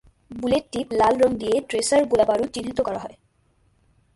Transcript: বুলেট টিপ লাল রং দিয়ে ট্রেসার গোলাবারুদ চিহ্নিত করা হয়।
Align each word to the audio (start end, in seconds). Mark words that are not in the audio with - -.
বুলেট 0.31 0.65
টিপ 0.71 0.87
লাল 0.91 1.13
রং 1.17 1.31
দিয়ে 1.37 1.55
ট্রেসার 1.69 2.01
গোলাবারুদ 2.05 2.49
চিহ্নিত 2.55 2.79
করা 2.87 2.99
হয়। 2.99 3.15